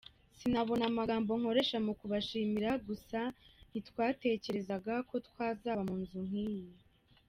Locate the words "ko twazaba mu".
5.09-5.95